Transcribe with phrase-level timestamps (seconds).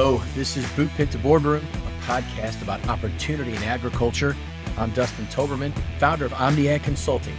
[0.00, 4.36] Hello, this is Boot Pit to Boardroom, a podcast about opportunity in agriculture.
[4.76, 7.34] I'm Dustin Toberman, founder of OmniAg Consulting.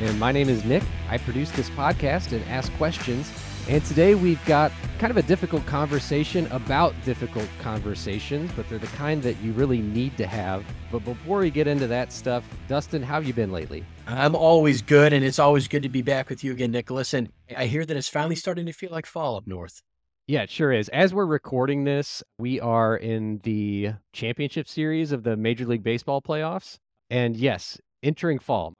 [0.00, 0.82] And my name is Nick.
[1.08, 3.32] I produce this podcast and ask questions.
[3.68, 8.88] And today we've got kind of a difficult conversation about difficult conversations, but they're the
[8.88, 10.64] kind that you really need to have.
[10.90, 13.84] But before we get into that stuff, Dustin, how have you been lately?
[14.08, 17.14] I'm always good, and it's always good to be back with you again, Nicholas.
[17.14, 19.84] And I hear that it's finally starting to feel like fall up north.
[20.26, 20.88] Yeah, it sure is.
[20.90, 26.22] As we're recording this, we are in the championship series of the Major League Baseball
[26.22, 26.78] playoffs.
[27.10, 28.74] And yes, entering fall.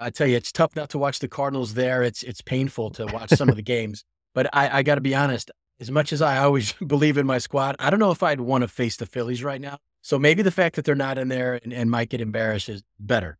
[0.00, 2.02] I tell you, it's tough not to watch the Cardinals there.
[2.02, 4.04] It's it's painful to watch some of the games.
[4.34, 7.38] But I, I got to be honest, as much as I always believe in my
[7.38, 9.78] squad, I don't know if I'd want to face the Phillies right now.
[10.02, 12.82] So maybe the fact that they're not in there and, and might get embarrassed is
[12.98, 13.38] better.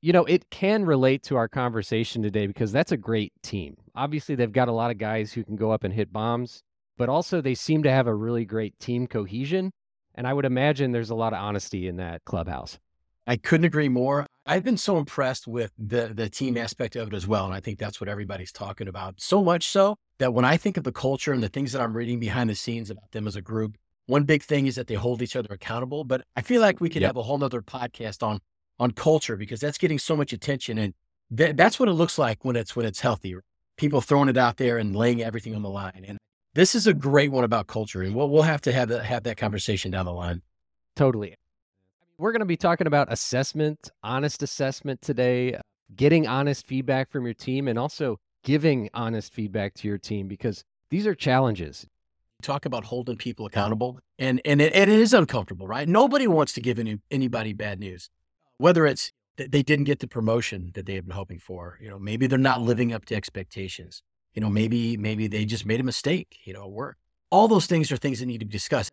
[0.00, 3.76] You know, it can relate to our conversation today because that's a great team.
[3.94, 6.62] Obviously, they've got a lot of guys who can go up and hit bombs
[6.96, 9.72] but also they seem to have a really great team cohesion.
[10.14, 12.78] And I would imagine there's a lot of honesty in that clubhouse.
[13.26, 14.26] I couldn't agree more.
[14.46, 17.46] I've been so impressed with the the team aspect of it as well.
[17.46, 19.20] And I think that's what everybody's talking about.
[19.20, 21.96] So much so that when I think of the culture and the things that I'm
[21.96, 24.94] reading behind the scenes about them as a group, one big thing is that they
[24.94, 26.04] hold each other accountable.
[26.04, 27.10] But I feel like we could yep.
[27.10, 28.40] have a whole nother podcast on
[28.78, 30.76] on culture because that's getting so much attention.
[30.76, 30.94] And
[31.34, 33.34] th- that's what it looks like when it's when it's healthy.
[33.76, 36.04] People throwing it out there and laying everything on the line.
[36.06, 36.18] And
[36.54, 39.24] this is a great one about culture, and we'll we'll have to have that have
[39.24, 40.42] that conversation down the line.
[40.96, 41.34] Totally.
[42.16, 45.58] We're going to be talking about assessment, honest assessment today,
[45.96, 50.64] getting honest feedback from your team, and also giving honest feedback to your team because
[50.90, 51.86] these are challenges.
[52.40, 55.88] Talk about holding people accountable, and and it, it is uncomfortable, right?
[55.88, 58.10] Nobody wants to give any, anybody bad news,
[58.58, 61.78] whether it's that they didn't get the promotion that they had been hoping for.
[61.82, 64.02] You know, maybe they're not living up to expectations
[64.34, 66.96] you know, maybe maybe they just made a mistake, you know, work.
[67.30, 68.90] All those things are things that need to be discussed.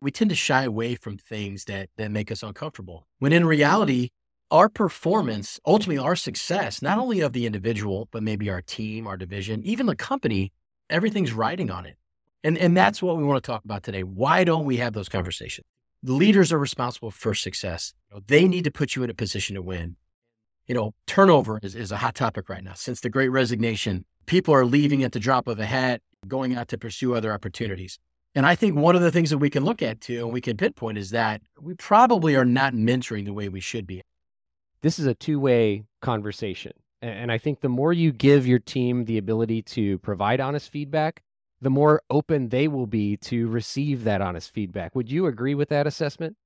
[0.00, 3.06] We tend to shy away from things that that make us uncomfortable.
[3.18, 4.10] When in reality,
[4.50, 9.16] our performance, ultimately our success, not only of the individual, but maybe our team, our
[9.16, 10.52] division, even the company,
[10.90, 11.96] everything's riding on it.
[12.44, 14.02] And and that's what we want to talk about today.
[14.02, 15.66] Why don't we have those conversations?
[16.02, 17.94] The leaders are responsible for success.
[18.26, 19.96] They need to put you in a position to win.
[20.66, 22.74] You know, turnover is, is a hot topic right now.
[22.74, 26.68] Since the great resignation, people are leaving at the drop of a hat, going out
[26.68, 27.98] to pursue other opportunities.
[28.34, 30.40] And I think one of the things that we can look at too, and we
[30.40, 34.02] can pinpoint is that we probably are not mentoring the way we should be.
[34.80, 36.72] This is a two way conversation.
[37.02, 41.22] And I think the more you give your team the ability to provide honest feedback,
[41.60, 44.94] the more open they will be to receive that honest feedback.
[44.94, 46.36] Would you agree with that assessment?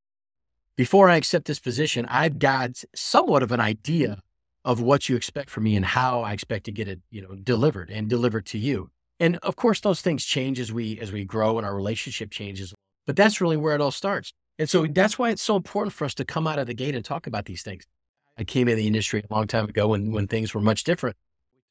[0.77, 4.21] Before I accept this position, I've got somewhat of an idea
[4.63, 7.35] of what you expect from me and how I expect to get it, you know,
[7.35, 8.91] delivered and delivered to you.
[9.19, 12.75] And of course, those things change as we as we grow and our relationship changes.
[13.07, 14.33] But that's really where it all starts.
[14.59, 16.95] And so that's why it's so important for us to come out of the gate
[16.95, 17.85] and talk about these things.
[18.37, 21.17] I came in the industry a long time ago when when things were much different.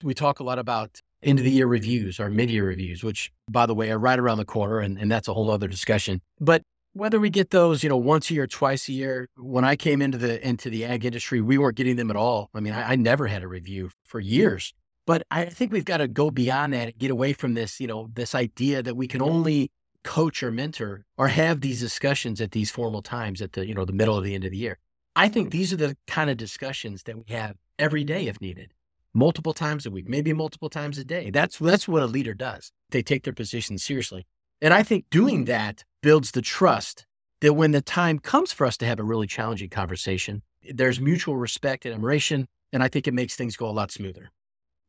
[0.04, 3.32] We talk a lot about end of the year reviews or mid year reviews, which
[3.52, 6.22] by the way are right around the corner and, and that's a whole other discussion.
[6.40, 6.64] But
[6.96, 9.28] whether we get those, you know, once a year, twice a year.
[9.36, 12.50] When I came into the into the ag industry, we weren't getting them at all.
[12.54, 14.74] I mean, I, I never had a review for years.
[15.06, 17.86] But I think we've got to go beyond that and get away from this, you
[17.86, 19.70] know, this idea that we can only
[20.04, 23.86] coach or mentor or have these discussions at these formal times at the, you know,
[23.86, 24.80] the middle of the end of the year.
[25.16, 28.74] I think these are the kind of discussions that we have every day if needed,
[29.14, 31.30] multiple times a week, maybe multiple times a day.
[31.30, 32.72] That's that's what a leader does.
[32.90, 34.26] They take their position seriously.
[34.62, 35.46] And I think doing mm-hmm.
[35.46, 37.06] that builds the trust
[37.42, 40.42] that when the time comes for us to have a really challenging conversation,
[40.74, 42.48] there's mutual respect and admiration.
[42.72, 44.32] And I think it makes things go a lot smoother.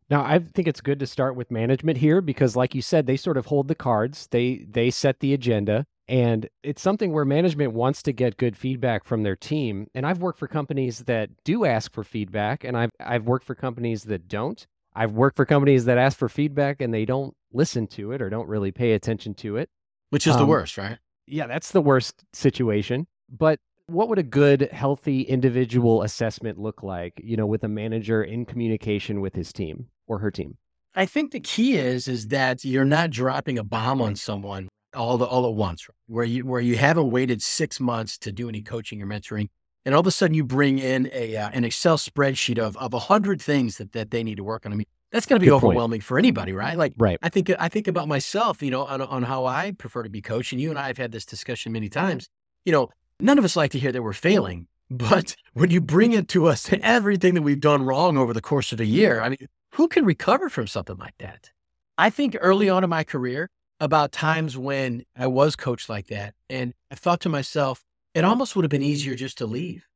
[0.09, 3.17] Now, I think it's good to start with management here because, like you said, they
[3.17, 4.29] sort of hold the cards.
[4.31, 9.05] They they set the agenda, and it's something where management wants to get good feedback
[9.05, 9.89] from their team.
[9.97, 13.57] And I've worked for companies that do ask for feedback, and I've I've worked for
[13.57, 14.65] companies that don't.
[14.97, 18.31] I've worked for companies that ask for feedback and they don't listen to it or
[18.31, 19.69] don't really pay attention to it.
[20.11, 20.99] Which is um, the worst, right?
[21.27, 23.07] Yeah, that's the worst situation.
[23.29, 28.23] But what would a good, healthy individual assessment look like, you know, with a manager
[28.23, 30.57] in communication with his team or her team?
[30.95, 35.19] I think the key is is that you're not dropping a bomb on someone all
[35.19, 35.95] the, all at once, right?
[36.07, 39.49] where you where you haven't waited six months to do any coaching or mentoring,
[39.85, 42.95] and all of a sudden you bring in a uh, an Excel spreadsheet of of
[42.95, 44.73] a hundred things that that they need to work on.
[44.73, 46.05] I mean, that's going to be Good overwhelming point.
[46.05, 46.77] for anybody, right?
[46.77, 47.19] Like, right.
[47.23, 50.21] I think I think about myself, you know, on, on how I prefer to be
[50.21, 52.29] coached, and you and I have had this discussion many times.
[52.65, 56.13] You know, none of us like to hear that we're failing, but when you bring
[56.13, 59.29] it to us everything that we've done wrong over the course of a year, I
[59.29, 61.51] mean, who can recover from something like that?
[61.99, 63.49] I think early on in my career,
[63.81, 66.35] about times when I was coached like that.
[66.49, 69.87] And I thought to myself, it almost would have been easier just to leave.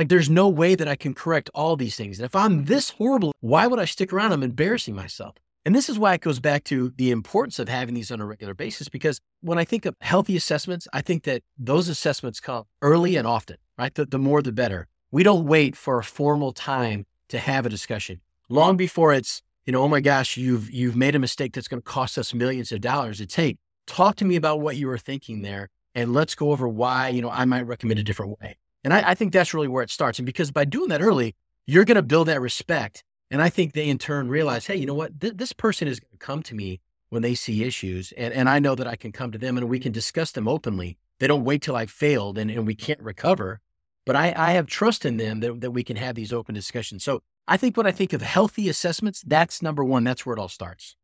[0.00, 2.18] Like, there's no way that I can correct all these things.
[2.18, 2.64] And if I'm mm-hmm.
[2.64, 4.32] this horrible, why would I stick around?
[4.32, 5.36] I'm embarrassing myself.
[5.66, 8.24] And this is why it goes back to the importance of having these on a
[8.24, 8.88] regular basis.
[8.88, 13.26] Because when I think of healthy assessments, I think that those assessments come early and
[13.26, 13.94] often, right?
[13.94, 14.88] The, the more, the better.
[15.10, 18.22] We don't wait for a formal time to have a discussion.
[18.48, 21.82] Long before it's, you know, oh my gosh, you've you've made a mistake that's going
[21.82, 23.20] to cost us millions of dollars.
[23.20, 26.66] It's hey, talk to me about what you were thinking there, and let's go over
[26.66, 28.56] why, you know, I might recommend a different way.
[28.84, 30.18] And I, I think that's really where it starts.
[30.18, 31.34] And because by doing that early,
[31.66, 33.04] you're going to build that respect.
[33.30, 35.20] And I think they in turn realize, hey, you know what?
[35.20, 36.80] Th- this person is going to come to me
[37.10, 38.12] when they see issues.
[38.16, 40.48] And, and I know that I can come to them and we can discuss them
[40.48, 40.98] openly.
[41.18, 43.60] They don't wait till I failed and, and we can't recover.
[44.06, 47.04] But I, I have trust in them that, that we can have these open discussions.
[47.04, 50.04] So I think when I think of healthy assessments, that's number one.
[50.04, 50.96] That's where it all starts.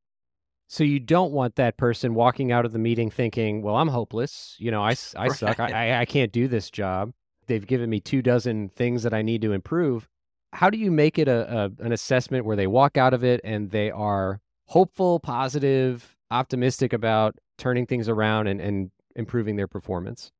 [0.69, 4.57] So you don't want that person walking out of the meeting thinking, well, I'm hopeless.
[4.59, 5.61] You know, I, I suck.
[5.61, 7.13] I, I can't do this job.
[7.47, 10.09] They've given me two dozen things that I need to improve.
[10.53, 13.41] How do you make it a, a an assessment where they walk out of it
[13.45, 20.33] and they are hopeful, positive, optimistic about turning things around and, and improving their performance?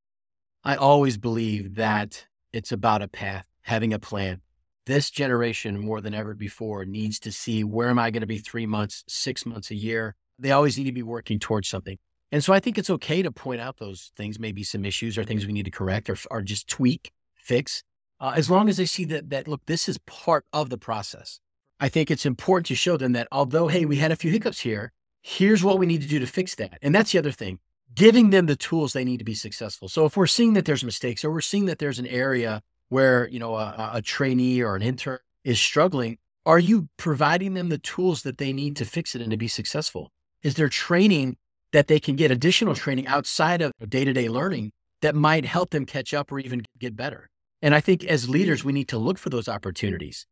[0.65, 4.41] I always believe that it's about a path, having a plan.
[4.87, 8.39] This generation, more than ever before, needs to see where am I going to be
[8.39, 10.15] three months, six months, a year.
[10.39, 11.99] They always need to be working towards something.
[12.33, 15.25] And so I think it's okay to point out those things, maybe some issues or
[15.25, 17.83] things we need to correct or, or just tweak, fix,
[18.21, 21.39] uh, as long as they see that, that, look, this is part of the process.
[21.79, 24.61] I think it's important to show them that although, hey, we had a few hiccups
[24.61, 24.93] here,
[25.23, 26.79] here's what we need to do to fix that.
[26.83, 27.59] And that's the other thing,
[27.95, 29.89] giving them the tools they need to be successful.
[29.89, 33.29] So if we're seeing that there's mistakes or we're seeing that there's an area where,
[33.29, 37.79] you know, a, a trainee or an intern is struggling, are you providing them the
[37.79, 40.13] tools that they need to fix it and to be successful?
[40.43, 41.37] Is there training
[41.73, 44.73] that they can get additional training outside of day to day learning
[45.03, 47.29] that might help them catch up or even get better.
[47.63, 50.27] And I think as leaders, we need to look for those opportunities.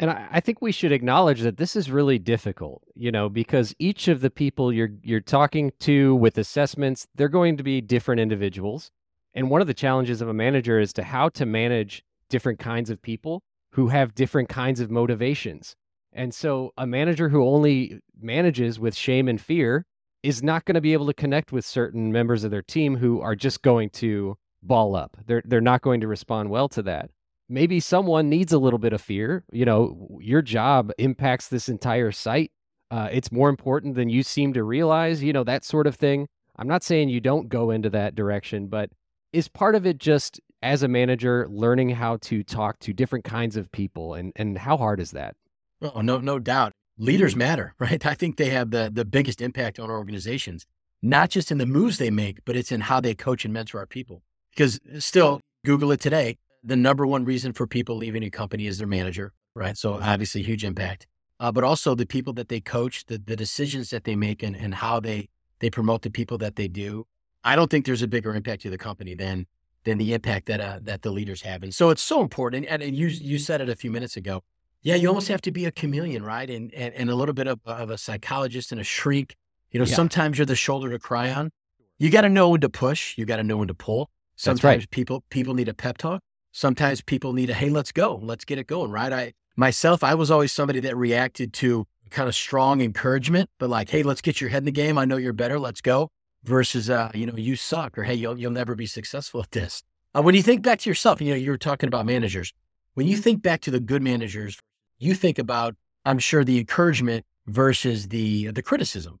[0.00, 4.08] And I, think we should acknowledge that this is really difficult, you know, because each
[4.08, 8.90] of the people you're you're talking to with assessments, they're going to be different individuals.
[9.34, 12.90] And one of the challenges of a manager is to how to manage different kinds
[12.90, 15.76] of people who have different kinds of motivations.
[16.12, 19.86] And so a manager who only manages with shame and fear
[20.24, 23.20] is not going to be able to connect with certain members of their team who
[23.20, 25.18] are just going to ball up.
[25.26, 27.10] They're they're not going to respond well to that.
[27.46, 29.44] Maybe someone needs a little bit of fear.
[29.52, 32.50] You know, your job impacts this entire site.
[32.90, 35.22] Uh, it's more important than you seem to realize.
[35.22, 36.26] You know that sort of thing.
[36.56, 38.88] I'm not saying you don't go into that direction, but
[39.34, 43.58] is part of it just as a manager learning how to talk to different kinds
[43.58, 45.36] of people and and how hard is that?
[45.82, 48.04] Oh, no, no doubt leaders matter, right?
[48.04, 50.66] I think they have the, the biggest impact on our organizations,
[51.02, 53.78] not just in the moves they make, but it's in how they coach and mentor
[53.78, 54.22] our people.
[54.50, 58.78] Because still, Google it today, the number one reason for people leaving a company is
[58.78, 59.76] their manager, right?
[59.76, 61.06] So obviously huge impact,
[61.40, 64.56] uh, but also the people that they coach, the, the decisions that they make and,
[64.56, 65.28] and how they,
[65.60, 67.06] they promote the people that they do.
[67.42, 69.46] I don't think there's a bigger impact to the company than,
[69.84, 71.62] than the impact that, uh, that the leaders have.
[71.62, 72.66] And so it's so important.
[72.68, 74.42] And, and you, you said it a few minutes ago
[74.84, 76.48] yeah, you almost have to be a chameleon, right?
[76.48, 79.34] And and, and a little bit of, of a psychologist and a shrink.
[79.72, 79.96] You know, yeah.
[79.96, 81.50] sometimes you're the shoulder to cry on.
[81.98, 83.18] You got to know when to push.
[83.18, 84.10] You got to know when to pull.
[84.36, 84.90] Sometimes right.
[84.90, 86.20] people people need a pep talk.
[86.52, 89.12] Sometimes people need a hey, let's go, let's get it going, right?
[89.12, 93.88] I myself, I was always somebody that reacted to kind of strong encouragement, but like,
[93.88, 94.98] hey, let's get your head in the game.
[94.98, 95.58] I know you're better.
[95.58, 96.10] Let's go.
[96.44, 99.82] Versus, uh, you know, you suck, or hey, you'll you'll never be successful at this.
[100.14, 102.52] Uh, when you think back to yourself, you know, you were talking about managers.
[102.92, 104.60] When you think back to the good managers
[105.04, 109.20] you think about, I'm sure, the encouragement versus the the criticism.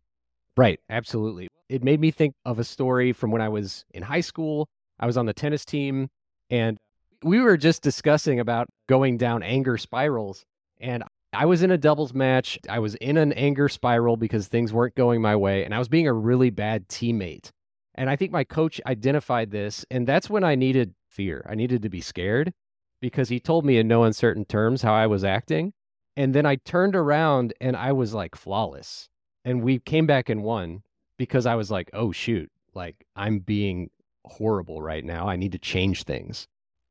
[0.56, 1.48] Right, absolutely.
[1.68, 4.68] It made me think of a story from when I was in high school.
[5.00, 6.08] I was on the tennis team
[6.48, 6.78] and
[7.22, 10.44] we were just discussing about going down anger spirals
[10.80, 12.60] and I was in a doubles match.
[12.68, 15.88] I was in an anger spiral because things weren't going my way and I was
[15.88, 17.50] being a really bad teammate.
[17.96, 21.44] And I think my coach identified this and that's when I needed fear.
[21.50, 22.52] I needed to be scared
[23.00, 25.72] because he told me in no uncertain terms how I was acting.
[26.16, 29.08] And then I turned around and I was like flawless.
[29.44, 30.82] And we came back and won
[31.18, 33.90] because I was like, oh, shoot, like I'm being
[34.24, 35.28] horrible right now.
[35.28, 36.46] I need to change things.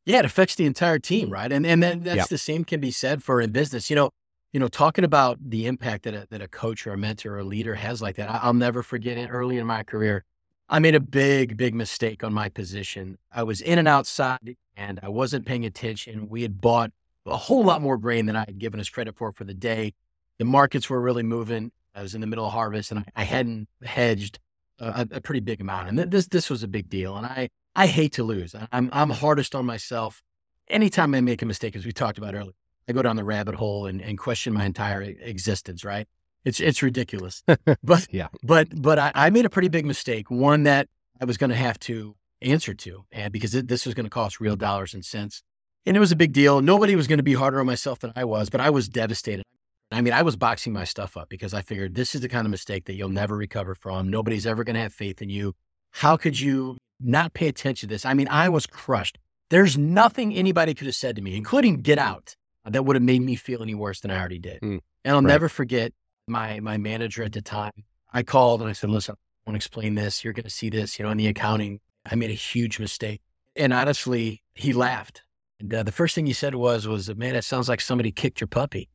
[0.05, 1.33] Yeah, it affects the entire team, mm.
[1.33, 1.51] right?
[1.51, 3.89] And and then that's the same can be said for in business.
[3.89, 4.10] You know,
[4.51, 7.39] you know, talking about the impact that a, that a coach or a mentor or
[7.39, 8.29] a leader has like that.
[8.29, 9.27] I, I'll never forget it.
[9.27, 10.25] Early in my career,
[10.74, 13.20] I made a big, big mistake on my position.
[13.32, 16.27] I was in and outside and I wasn't paying attention.
[16.27, 16.92] We had bought
[17.27, 19.94] a whole lot more grain than I had given us credit for for the day.
[20.39, 21.72] The markets were really moving.
[21.94, 24.39] I was in the middle of harvest and I, hadn't hedged.
[24.80, 25.89] a, a pretty big amount.
[25.89, 27.15] And th- this this was a big deal.
[27.18, 28.56] And I I hate to lose.
[28.72, 30.24] I'm I'm hardest on myself.
[30.70, 32.53] Anytime I make a mistake, as we talked about earlier,
[32.89, 35.86] I go down the rabbit hole and, and question my entire existence.
[35.86, 36.08] Right?
[36.45, 37.43] It's it's ridiculous.
[37.83, 38.27] but yeah.
[38.43, 40.29] But but I, I made a pretty big mistake.
[40.29, 40.88] One that
[41.21, 44.09] I was going to have to answer to, and because it, this was going to
[44.09, 45.41] cost real dollars and cents.
[45.85, 46.62] And it was a big deal.
[46.62, 49.43] Nobody was going to be harder on myself than I was, but I was devastated.
[49.91, 52.47] I mean, I was boxing my stuff up because I figured this is the kind
[52.47, 54.09] of mistake that you'll never recover from.
[54.09, 55.55] Nobody's ever going to have faith in you.
[55.91, 58.05] How could you not pay attention to this?
[58.05, 59.19] I mean, I was crushed.
[59.50, 62.35] There's nothing anybody could have said to me, including get out,
[62.65, 64.62] that would have made me feel any worse than I already did.
[64.62, 65.27] Mm, and I'll right.
[65.27, 65.93] never forget
[66.27, 67.84] my my manager at the time.
[68.13, 70.24] I called and I said, listen, I want to explain this.
[70.24, 71.80] You're going to see this, you know, in the accounting.
[72.06, 73.22] I made a huge mistake.
[73.56, 75.24] And honestly, he laughed
[75.63, 78.42] and uh, the first thing he said was, "Was man, it sounds like somebody kicked
[78.42, 78.89] your puppy."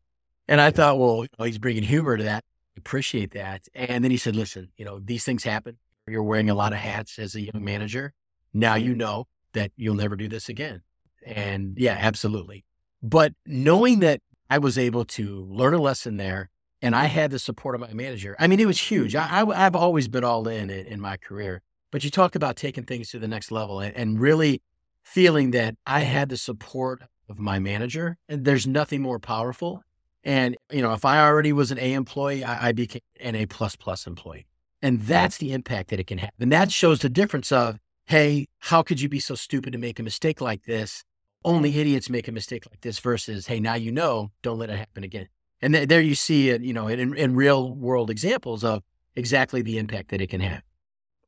[0.47, 2.45] And I thought, well, you know, he's bringing humor to that.
[2.77, 3.63] Appreciate that.
[3.75, 5.79] And then he said, "Listen, you know, these things happen.
[6.07, 8.13] You're wearing a lot of hats as a young manager.
[8.53, 10.83] Now you know that you'll never do this again."
[11.25, 12.67] And yeah, absolutely.
[13.03, 14.21] But knowing that
[14.51, 16.51] I was able to learn a lesson there,
[16.83, 17.15] and I mm-hmm.
[17.15, 18.37] had the support of my manager.
[18.39, 19.15] I mean, it was huge.
[19.15, 19.51] Mm-hmm.
[19.51, 21.63] I, have always been all in, in in my career.
[21.91, 24.63] But you talk about taking things to the next level and, and really
[25.03, 29.83] feeling that I had the support of my manager, and there's nothing more powerful.
[30.23, 33.47] And you know, if I already was an A employee, I, I became an A
[33.47, 34.47] plus plus employee,
[34.83, 36.31] and that's the impact that it can have.
[36.39, 39.99] And that shows the difference of, hey, how could you be so stupid to make
[39.99, 41.05] a mistake like this?
[41.45, 42.99] Only idiots make a mistake like this.
[42.99, 45.29] Versus, hey, now you know, don't let it happen again.
[45.61, 48.83] And th- there you see it, you know, in, in real world examples of
[49.17, 50.63] exactly the impact that it can have.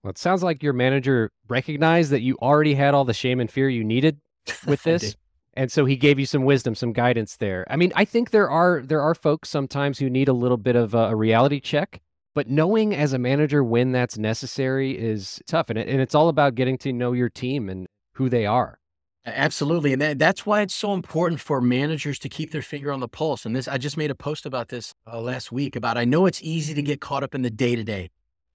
[0.02, 3.50] Well, it sounds like your manager recognized that you already had all the shame and
[3.50, 4.18] fear you needed
[4.66, 5.14] with this.
[5.54, 7.66] and so he gave you some wisdom, some guidance there.
[7.68, 10.76] I mean, I think there are there are folks sometimes who need a little bit
[10.76, 12.00] of a, a reality check,
[12.34, 15.68] but knowing as a manager when that's necessary is tough.
[15.68, 18.79] And, it, and it's all about getting to know your team and who they are.
[19.26, 19.92] Absolutely.
[19.92, 23.08] And that, that's why it's so important for managers to keep their finger on the
[23.08, 23.44] pulse.
[23.44, 26.24] And this, I just made a post about this uh, last week about I know
[26.26, 28.10] it's easy to get caught up in the day to day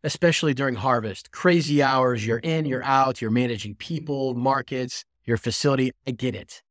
[0.05, 1.31] especially during harvest.
[1.31, 5.91] Crazy hours, you're in, you're out, you're managing people, markets, your facility.
[6.07, 6.62] I get it.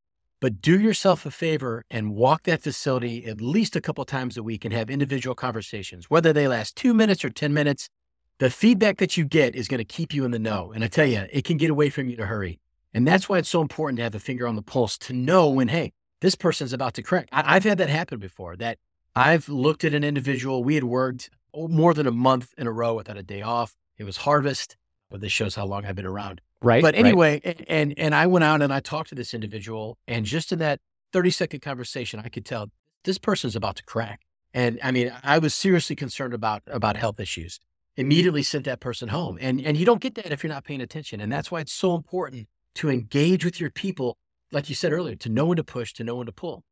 [0.41, 4.43] But do yourself a favor and walk that facility at least a couple times a
[4.43, 7.89] week and have individual conversations, whether they last two minutes or 10 minutes.
[8.39, 10.73] The feedback that you get is going to keep you in the know.
[10.73, 12.61] And I tell you, it can get away from you to hurry.
[12.95, 15.51] And that's why it's so important to have a finger on the pulse to know
[15.51, 17.29] when, hey, this person's about to crack.
[17.33, 18.79] I- I've had that happen before that
[19.17, 20.65] I've looked at an individual.
[20.65, 23.77] We had worked more than a month in a row without a day off.
[23.99, 24.77] It was harvest,
[25.11, 26.41] but this shows how long I've been around.
[26.63, 26.83] Right.
[26.83, 27.65] But anyway, right.
[27.69, 30.81] and and I went out and I talked to this individual, and just in that
[31.13, 32.71] 30 second conversation, I could tell
[33.05, 34.23] this person's about to crack.
[34.55, 37.61] And I mean, I was seriously concerned about about health issues.
[37.97, 39.39] Immediately sent that person home.
[39.41, 41.21] And and you don't get that if you're not paying attention.
[41.21, 44.19] And that's why it's so important to engage with your people,
[44.53, 46.65] like you said earlier, to know when to push, to know when to pull.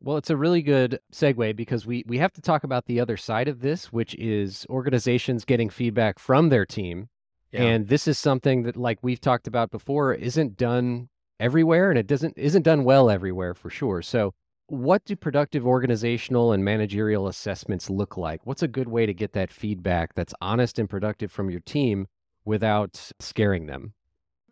[0.00, 3.16] Well, it's a really good segue because we, we have to talk about the other
[3.16, 7.08] side of this, which is organizations getting feedback from their team.
[7.52, 7.62] Yeah.
[7.62, 11.08] And this is something that, like we've talked about before, isn't done
[11.40, 14.02] everywhere and it doesn't isn't done well everywhere for sure.
[14.02, 14.34] So
[14.66, 18.40] what do productive organizational and managerial assessments look like?
[18.44, 22.06] What's a good way to get that feedback that's honest and productive from your team
[22.44, 23.94] without scaring them?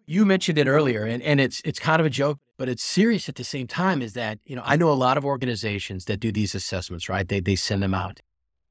[0.06, 3.28] You mentioned it earlier, and, and it's it's kind of a joke, but it's serious
[3.28, 4.02] at the same time.
[4.02, 7.26] Is that you know I know a lot of organizations that do these assessments, right?
[7.26, 8.20] They they send them out.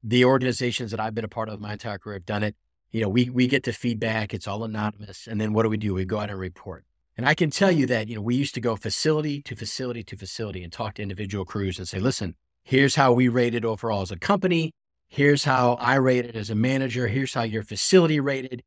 [0.02, 2.56] The organizations that I've been a part of my entire career have done it.
[2.90, 4.34] You know, we we get the feedback.
[4.34, 5.94] It's all anonymous, and then what do we do?
[5.94, 6.84] We go out and report.
[7.16, 7.90] And I can tell you mm.
[7.90, 11.02] that you know we used to go facility to facility to facility and talk to
[11.02, 12.34] individual crews and say, listen,
[12.64, 14.72] here's how we rated overall as a company.
[15.08, 17.06] Here's how I rated as a manager.
[17.08, 18.62] Here's how your facility rated.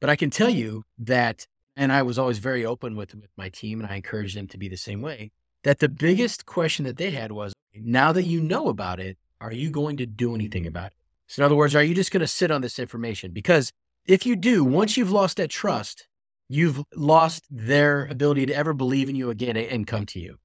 [0.00, 1.46] But I can tell you that
[1.80, 4.58] and I was always very open with, with my team, and I encouraged them to
[4.58, 5.32] be the same way.
[5.64, 5.94] That the mm-hmm.
[5.94, 9.96] biggest question that they had was now that you know about it, are you going
[9.96, 10.98] to do anything about it?
[11.26, 13.32] So, in other words, are you just going to sit on this information?
[13.32, 13.72] Because
[14.04, 16.06] if you do, once you've lost that trust,
[16.50, 20.36] you've lost their ability to ever believe in you again and come to you.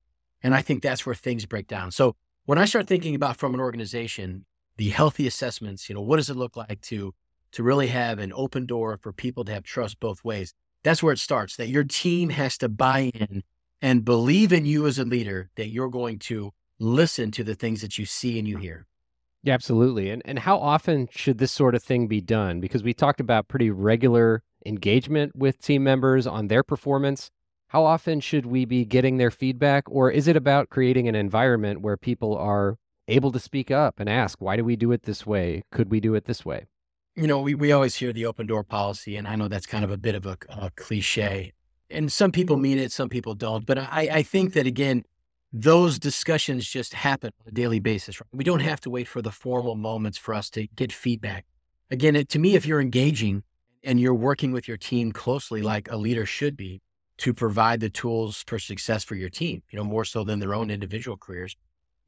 [0.42, 1.92] And I think that's where things break down.
[1.92, 2.16] So,
[2.46, 4.46] when I start thinking about from an organization,
[4.78, 7.14] the healthy assessments, you know, what does it look like to
[7.52, 10.54] to really have an open door for people to have trust both ways?
[10.86, 13.42] That's where it starts that your team has to buy in
[13.82, 17.82] and believe in you as a leader that you're going to listen to the things
[17.82, 18.86] that you see and you hear.
[19.42, 20.12] Yeah, absolutely.
[20.12, 22.60] And and how often should this sort of thing be done?
[22.60, 27.32] Because we talked about pretty regular engagement with team members on their performance.
[27.70, 31.82] How often should we be getting their feedback or is it about creating an environment
[31.82, 32.78] where people are
[33.08, 35.64] able to speak up and ask, why do we do it this way?
[35.72, 36.68] Could we do it this way?
[37.16, 39.86] You know, we, we always hear the open door policy, and I know that's kind
[39.86, 41.54] of a bit of a, a cliche.
[41.90, 43.66] And some people mean it, some people don't.
[43.66, 45.04] But I, I think that, again,
[45.54, 48.20] those discussions just happen on a daily basis.
[48.20, 48.28] Right?
[48.34, 51.46] We don't have to wait for the formal moments for us to get feedback.
[51.90, 53.44] Again, it, to me, if you're engaging
[53.84, 56.82] and you're working with your team closely, like a leader should be,
[57.18, 60.54] to provide the tools for success for your team, you know, more so than their
[60.54, 61.56] own individual careers.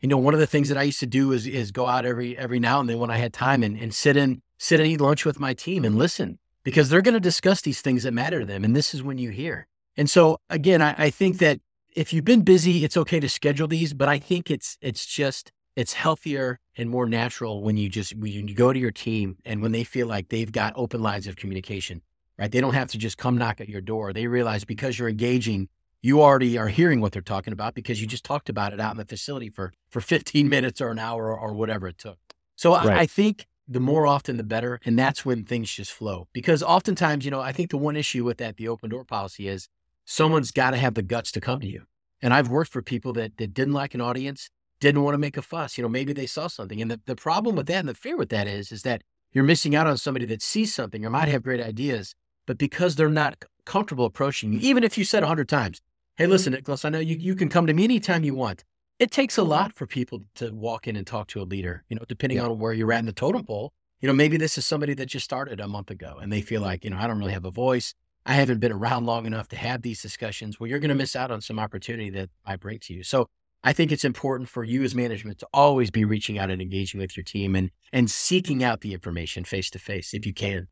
[0.02, 2.06] You know, one of the things that I used to do is is go out
[2.06, 4.88] every every now and then when I had time and, and sit in sit and
[4.88, 8.14] eat lunch with my team and listen because they're going to discuss these things that
[8.14, 8.64] matter to them.
[8.64, 9.68] And this is when you hear.
[9.96, 11.60] And so again, I, I think that
[11.96, 15.52] if you've been busy, it's okay to schedule these, but I think it's it's just
[15.76, 19.62] it's healthier and more natural when you just when you go to your team and
[19.62, 22.02] when they feel like they've got open lines of communication,
[22.38, 22.52] right?
[22.52, 24.14] They don't have to just come knock at your door.
[24.14, 25.70] They realize because you're engaging,
[26.02, 28.92] you already are hearing what they're talking about because you just talked about it out
[28.92, 32.18] in the facility for for 15 minutes or an hour or, or whatever it took.
[32.56, 32.88] So right.
[32.88, 36.28] I, I think the more often the better, and that's when things just flow.
[36.34, 39.48] Because oftentimes, you know, I think the one issue with that the open door policy
[39.48, 39.68] is
[40.06, 41.84] someone's got to have the guts to come to you.
[42.22, 45.38] And I've worked for people that, that didn't like an audience, didn't want to make
[45.38, 45.78] a fuss.
[45.78, 46.82] You know, maybe they saw something.
[46.82, 49.44] And the, the problem with that and the fear with that is, is that you're
[49.44, 53.10] missing out on somebody that sees something or might have great ideas, but because they're
[53.10, 55.82] not comfortable approaching you, even if you said a hundred times,
[56.18, 58.64] Hey, listen, Nicholas, I know you, you can come to me anytime you want.
[59.00, 59.52] It takes a mm-hmm.
[59.52, 62.46] lot for people to walk in and talk to a leader, you know, depending yeah.
[62.46, 63.74] on where you're at in the totem pole.
[64.00, 66.62] You know, maybe this is somebody that just started a month ago and they feel
[66.62, 67.94] like, you know, I don't really have a voice.
[68.26, 70.60] I haven't been around long enough to have these discussions.
[70.60, 73.04] Well, you're going to miss out on some opportunity that I bring to you.
[73.04, 73.28] So
[73.64, 77.00] I think it's important for you as management to always be reaching out and engaging
[77.00, 80.68] with your team and and seeking out the information face to face if you can.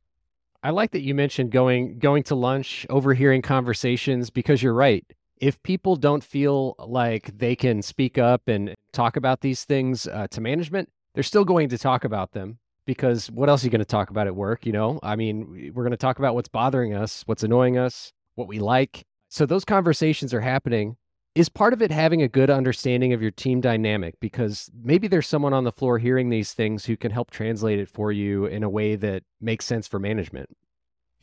[0.61, 5.05] I like that you mentioned going going to lunch, overhearing conversations because you're right.
[5.37, 10.27] If people don't feel like they can speak up and talk about these things uh,
[10.31, 13.79] to management, they're still going to talk about them because what else are you going
[13.79, 14.65] to talk about at work?
[14.65, 18.13] You know, I mean, we're going to talk about what's bothering us, what's annoying us,
[18.35, 19.05] what we like.
[19.29, 20.97] So those conversations are happening.
[21.33, 24.19] Is part of it having a good understanding of your team dynamic?
[24.21, 27.89] Because maybe there's someone on the floor hearing these things who can help translate it
[27.89, 30.55] for you in a way that makes sense for management.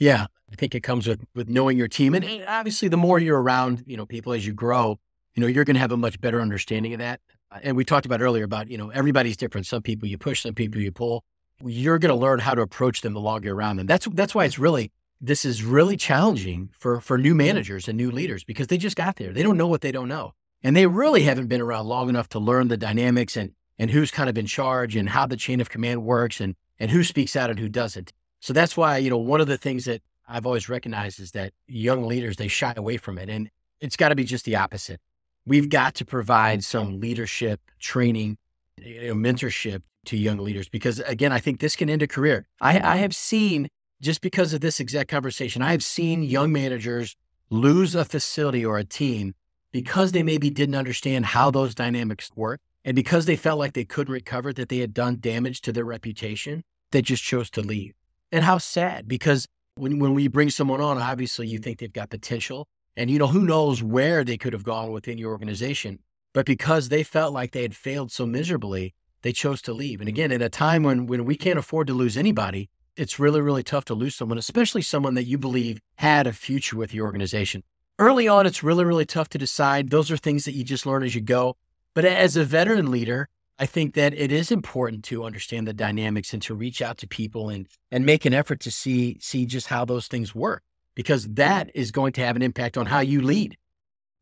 [0.03, 3.19] Yeah, I think it comes with with knowing your team, and, and obviously, the more
[3.19, 4.99] you're around, you know, people as you grow,
[5.35, 7.21] you know, you're going to have a much better understanding of that.
[7.51, 9.67] Uh, and we talked about earlier about you know everybody's different.
[9.67, 11.25] Some people you push, some people you pull
[11.65, 13.87] you're going to learn how to approach them the longer you're around them.
[13.87, 17.39] That's that's why it's really this is really challenging for for new mm-hmm.
[17.39, 19.33] managers and new leaders because they just got there.
[19.33, 22.29] They don't know what they don't know, and they really haven't been around long enough
[22.31, 25.61] to learn the dynamics and and who's kind of in charge and how the chain
[25.61, 28.13] of command works and and who speaks out and who doesn't.
[28.43, 31.53] So that's why you know one of the things that I've always recognized is that
[31.69, 33.49] young leaders they shy away from it, and
[33.81, 35.01] it's got to be just the opposite.
[35.47, 36.79] We've got to provide mm-hmm.
[36.79, 38.37] some leadership training,
[38.81, 42.09] eh, you know, mentorship to young leaders because again, I think this can end a
[42.09, 42.47] career.
[42.61, 42.99] I, I mm-hmm.
[42.99, 43.69] have seen
[44.01, 47.17] just because of this exact conversation, I have seen young managers
[47.51, 49.35] lose a facility or a team
[49.71, 52.61] because they maybe didn't understand how those dynamics work.
[52.85, 55.85] And because they felt like they couldn't recover, that they had done damage to their
[55.85, 57.95] reputation, they just chose to leave.
[58.33, 61.65] And how sad, because when, when we bring someone on, obviously you mm-hmm.
[61.65, 62.67] think they've got potential.
[62.97, 65.99] And you know, who knows where they could have gone within your organization.
[66.35, 70.01] But because they felt like they had failed so miserably, they chose to leave.
[70.01, 73.41] And again, at a time when when we can't afford to lose anybody, it's really,
[73.41, 77.07] really tough to lose someone, especially someone that you believe had a future with your
[77.07, 77.63] organization.
[77.99, 79.91] Early on, it's really, really tough to decide.
[79.91, 81.57] Those are things that you just learn as you go.
[81.95, 86.33] But as a veteran leader, I think that it is important to understand the dynamics
[86.33, 89.69] and to reach out to people and and make an effort to see see just
[89.69, 90.63] how those things work
[90.95, 93.57] because that is going to have an impact on how you lead.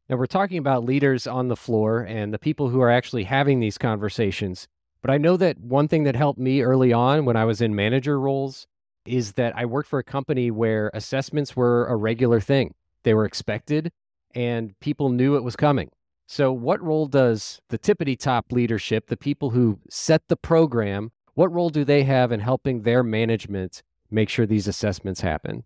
[0.09, 3.61] Now we're talking about leaders on the floor and the people who are actually having
[3.61, 4.66] these conversations.
[5.03, 7.75] But I know that one thing that helped me early on when I was in
[7.75, 8.66] manager roles
[9.07, 12.75] is that I worked for a company where assessments were a regular thing.
[13.05, 13.93] They were expected
[14.35, 15.90] and people knew it was coming.
[16.33, 21.53] So, what role does the tippity top leadership, the people who set the program, what
[21.53, 25.64] role do they have in helping their management make sure these assessments happen?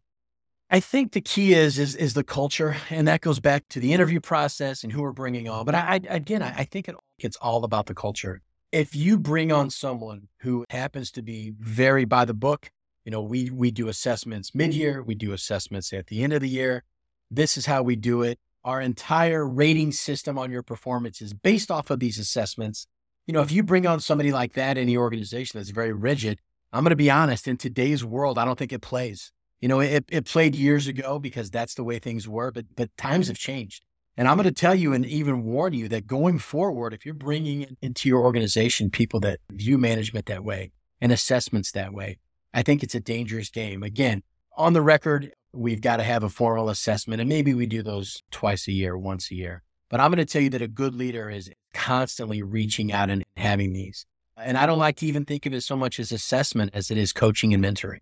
[0.70, 3.92] I think the key is is is the culture, and that goes back to the
[3.92, 5.66] interview process and who we're bringing on.
[5.66, 8.40] But I, I again, I, I think it, it's all about the culture
[8.74, 12.70] if you bring on someone who happens to be very by the book,
[13.04, 16.48] you know, we we do assessments mid-year, we do assessments at the end of the
[16.48, 16.82] year.
[17.30, 18.40] This is how we do it.
[18.64, 22.86] Our entire rating system on your performance is based off of these assessments.
[23.26, 26.40] You know, if you bring on somebody like that in the organization that's very rigid,
[26.72, 29.32] I'm going to be honest, in today's world, I don't think it plays.
[29.60, 32.94] You know, it, it played years ago because that's the way things were, but but
[32.96, 33.84] times have changed.
[34.16, 37.14] And I'm going to tell you and even warn you that going forward, if you're
[37.14, 42.18] bringing into your organization people that view management that way and assessments that way,
[42.52, 43.82] I think it's a dangerous game.
[43.82, 44.22] Again,
[44.56, 48.22] on the record, we've got to have a formal assessment, and maybe we do those
[48.30, 49.62] twice a year, once a year.
[49.90, 53.24] But I'm going to tell you that a good leader is constantly reaching out and
[53.36, 54.06] having these.
[54.36, 56.98] And I don't like to even think of it so much as assessment as it
[56.98, 58.00] is coaching and mentoring.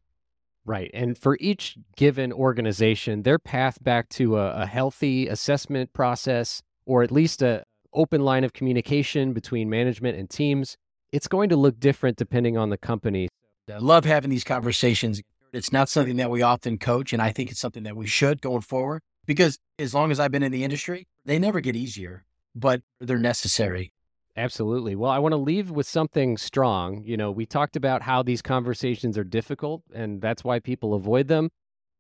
[0.65, 0.91] Right.
[0.95, 7.03] And for each given organization, their path back to a, a healthy assessment process, or
[7.03, 10.77] at least a open line of communication between management and teams,
[11.11, 13.29] it's going to look different depending on the company.
[13.73, 15.21] I love having these conversations.
[15.53, 18.41] It's not something that we often coach, and I think it's something that we should
[18.41, 22.25] going forward because as long as I've been in the industry, they never get easier,
[22.55, 23.93] but they're necessary.
[24.37, 24.97] Absolutely.
[24.97, 27.03] Well, I want to leave with something strong.
[27.05, 31.29] You know, we talked about how these conversations are difficult and that's why people avoid
[31.29, 31.51] them.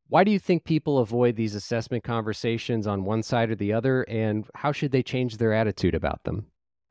[0.08, 4.02] Why do you think people avoid these assessment conversations on one side or the other?
[4.04, 6.46] And how should they change their attitude about them?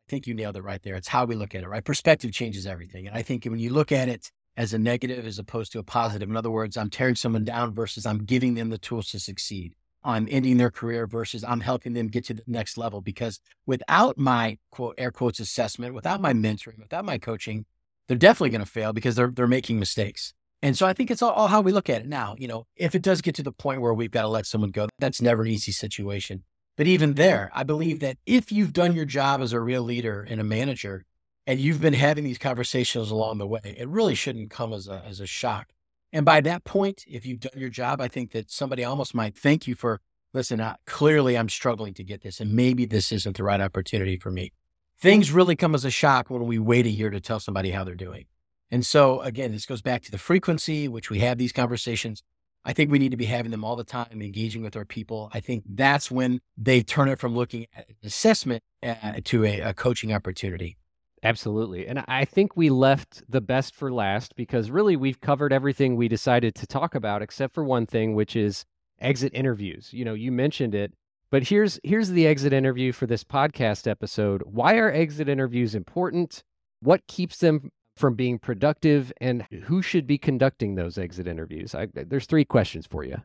[0.07, 0.95] I think you nailed it right there.
[0.95, 1.83] It's how we look at it, right?
[1.83, 3.07] Perspective changes everything.
[3.07, 5.83] And I think when you look at it as a negative as opposed to a
[5.83, 9.19] positive, in other words, I'm tearing someone down versus I'm giving them the tools to
[9.19, 9.73] succeed.
[10.03, 13.01] I'm ending their career versus I'm helping them get to the next level.
[13.01, 17.65] Because without my quote air quotes assessment, without my mentoring, without my coaching,
[18.07, 20.33] they're definitely going to fail because they're they're making mistakes.
[20.63, 22.35] And so I think it's all, all, how we look at it now.
[22.37, 24.69] You know, if it does get to the point where we've got to let someone
[24.69, 26.43] go, that's never an easy situation.
[26.77, 30.25] But even there, I believe that if you've done your job as a real leader
[30.27, 31.03] and a manager,
[31.47, 35.03] and you've been having these conversations along the way, it really shouldn't come as a
[35.07, 35.69] as a shock.
[36.13, 39.37] And by that point, if you've done your job, I think that somebody almost might
[39.37, 40.01] thank you for,
[40.33, 44.17] listen, uh, clearly I'm struggling to get this, and maybe this isn't the right opportunity
[44.17, 44.51] for me.
[44.99, 47.83] Things really come as a shock when we wait a year to tell somebody how
[47.83, 48.25] they're doing.
[48.69, 52.23] And so, again, this goes back to the frequency which we have these conversations.
[52.63, 55.29] I think we need to be having them all the time, engaging with our people.
[55.33, 59.59] I think that's when they turn it from looking at an assessment uh, to a,
[59.61, 60.77] a coaching opportunity.
[61.23, 61.85] Absolutely.
[61.85, 66.07] And I think we left the best for last because really we've covered everything we
[66.07, 68.65] decided to talk about except for one thing which is
[68.99, 69.93] exit interviews.
[69.93, 70.93] You know, you mentioned it,
[71.29, 74.41] but here's here's the exit interview for this podcast episode.
[74.45, 76.41] Why are exit interviews important?
[76.81, 81.75] What keeps them from being productive and who should be conducting those exit interviews?
[81.75, 83.17] I, there's three questions for you.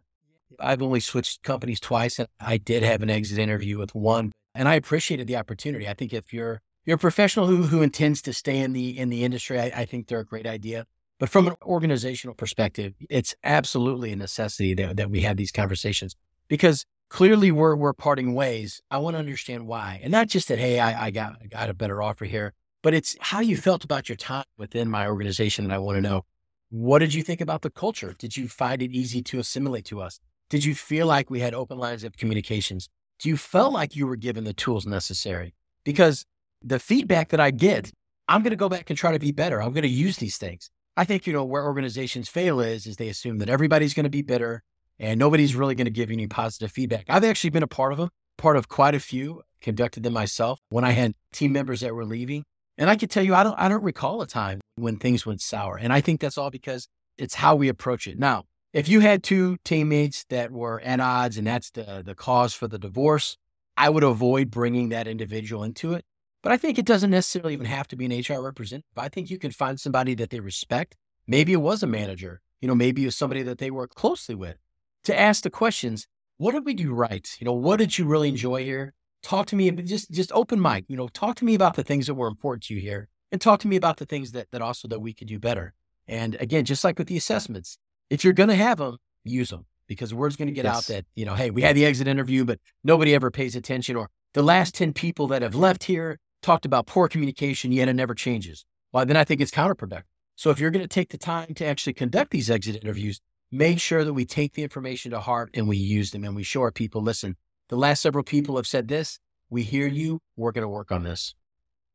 [0.61, 4.69] I've only switched companies twice and I did have an exit interview with one and
[4.69, 5.89] I appreciated the opportunity.
[5.89, 9.11] I think if you're you're a professional who who intends to stay in the in
[9.11, 10.87] the industry, I, I think they're a great idea.
[11.19, 16.15] But from an organizational perspective, it's absolutely a necessity that, that we have these conversations
[16.47, 18.81] because clearly we're we're parting ways.
[18.91, 20.59] I want to understand why, and not just that.
[20.59, 23.85] Hey, I, I got I got a better offer here, but it's how you felt
[23.85, 26.25] about your time within my organization, and I want to know
[26.69, 28.15] what did you think about the culture?
[28.19, 30.21] Did you find it easy to assimilate to us?
[30.51, 32.89] Did you feel like we had open lines of communications?
[33.19, 35.55] Do you feel like you were given the tools necessary?
[35.85, 36.27] Because
[36.67, 37.93] the feedback that I get,
[38.29, 39.63] I'm going to go back and try to be better.
[39.63, 40.69] I'm going to use these things.
[40.97, 44.11] I think, you know, where organizations fail is, is they assume that everybody's going to
[44.11, 44.63] be bitter
[44.99, 47.05] and nobody's really going to give you any positive feedback.
[47.09, 50.59] I've actually been a part of them, part of quite a few, conducted them myself
[50.71, 52.45] when I had team members that were leaving.
[52.79, 55.41] And I can tell you, I don't, I don't recall a time when things went
[55.41, 55.77] sour.
[55.77, 58.19] And I think that's all because it's how we approach it.
[58.19, 62.55] Now, if you had two teammates that were at odds and that's the, the cause
[62.55, 63.37] for the divorce,
[63.77, 66.05] I would avoid bringing that individual into it.
[66.47, 68.87] But I think it doesn't necessarily even have to be an HR representative.
[68.97, 70.95] I think you can find somebody that they respect.
[71.27, 74.37] Maybe it was a manager, you know, maybe it was somebody that they work closely
[74.37, 74.55] with
[75.03, 76.07] to ask the questions.
[76.37, 77.29] What did we do right?
[77.41, 78.95] You know, what did you really enjoy here?
[79.25, 82.07] Talk to me, just just open mic, you know, talk to me about the things
[82.07, 84.63] that were important to you here and talk to me about the things that that
[84.63, 85.75] also that we could do better.
[86.07, 87.77] And again, just like with the assessments,
[88.09, 90.77] if you're going to have them, use them because word's going to get yes.
[90.77, 93.97] out that, you know, hey, we had the exit interview, but nobody ever pays attention
[93.97, 97.95] or the last 10 people that have left here talked about poor communication, yet it
[97.95, 98.65] never changes.
[98.93, 100.05] Well, then I think it's counterproductive.
[100.37, 103.81] So if you're going to take the time to actually conduct these exit interviews, make
[103.81, 106.61] sure that we take the information to heart and we use them and we show
[106.61, 107.37] our people, listen,
[107.69, 109.19] the last several people have said this.
[109.51, 110.21] We hear you.
[110.37, 111.35] We're going to work on this.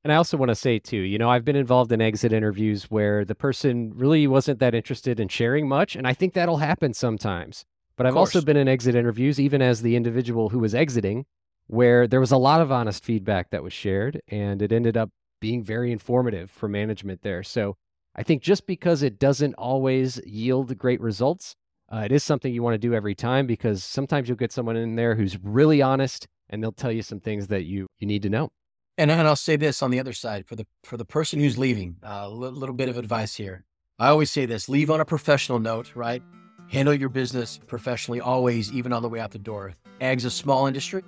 [0.03, 2.85] And I also want to say, too, you know, I've been involved in exit interviews
[2.85, 5.95] where the person really wasn't that interested in sharing much.
[5.95, 7.63] And I think that'll happen sometimes.
[7.95, 11.25] But I've also been in exit interviews, even as the individual who was exiting,
[11.71, 15.09] where there was a lot of honest feedback that was shared and it ended up
[15.39, 17.43] being very informative for management there.
[17.43, 17.77] So
[18.13, 21.55] I think just because it doesn't always yield great results,
[21.89, 24.75] uh, it is something you want to do every time because sometimes you'll get someone
[24.75, 28.23] in there who's really honest and they'll tell you some things that you you need
[28.23, 28.49] to know.
[28.97, 31.57] And, and I'll say this on the other side for the for the person who's
[31.57, 33.63] leaving, a uh, little, little bit of advice here.
[33.97, 36.21] I always say this: leave on a professional note, right?
[36.69, 39.73] Handle your business professionally, always, even on the way out the door.
[40.01, 41.03] Ag's a small industry.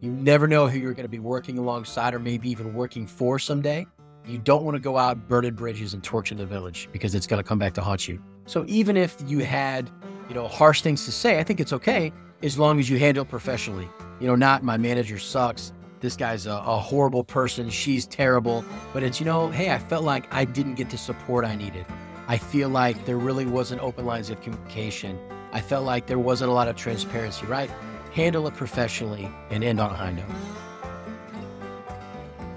[0.00, 3.36] You never know who you're going to be working alongside or maybe even working for
[3.40, 3.84] someday.
[4.24, 7.42] You don't want to go out, burning bridges, and torching the village because it's going
[7.42, 8.22] to come back to haunt you.
[8.46, 9.90] So even if you had,
[10.28, 12.12] you know, harsh things to say, I think it's okay
[12.44, 13.88] as long as you handle it professionally.
[14.20, 15.72] You know, not my manager sucks.
[15.98, 17.68] This guy's a, a horrible person.
[17.68, 18.64] She's terrible.
[18.92, 21.84] But it's, you know, hey, I felt like I didn't get the support I needed.
[22.28, 25.18] I feel like there really wasn't open lines of communication.
[25.50, 27.70] I felt like there wasn't a lot of transparency, right?
[28.18, 30.24] Handle it professionally and end on a high note.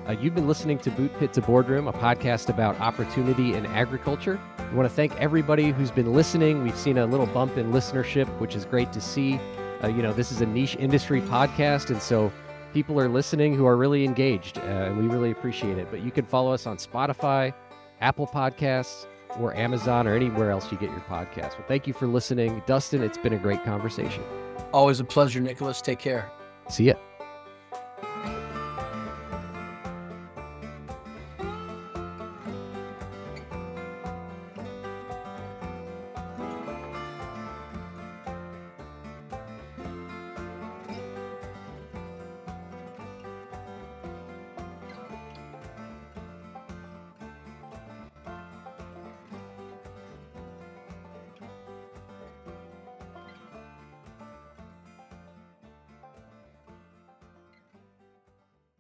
[0.08, 4.40] Uh, you've been listening to Boot Pit to Boardroom, a podcast about opportunity in agriculture.
[4.72, 6.64] We want to thank everybody who's been listening.
[6.64, 9.40] We've seen a little bump in listenership, which is great to see.
[9.84, 12.34] Uh, you know, this is a niche industry podcast, and so
[12.74, 15.90] people are listening who are really engaged, uh, and we really appreciate it.
[15.92, 17.54] But you can follow us on Spotify,
[18.00, 19.06] Apple Podcasts,
[19.40, 21.64] or Amazon, or anywhere else you get your podcast.
[21.68, 22.64] Thank you for listening.
[22.66, 24.24] Dustin, it's been a great conversation.
[24.74, 25.82] Always a pleasure, Nicholas.
[25.82, 26.32] Take care.
[26.70, 26.96] See ya.